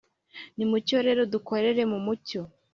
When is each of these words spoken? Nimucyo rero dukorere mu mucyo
Nimucyo 0.55 0.97
rero 1.05 1.21
dukorere 1.33 1.81
mu 1.91 1.99
mucyo 2.05 2.41